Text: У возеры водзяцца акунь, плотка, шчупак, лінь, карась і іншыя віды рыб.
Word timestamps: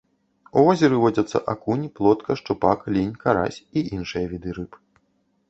У 0.59 0.61
возеры 0.67 0.95
водзяцца 1.03 1.41
акунь, 1.53 1.83
плотка, 1.99 2.37
шчупак, 2.41 2.79
лінь, 2.97 3.13
карась 3.27 3.59
і 3.77 3.85
іншыя 4.01 4.25
віды 4.35 4.49
рыб. 4.61 4.71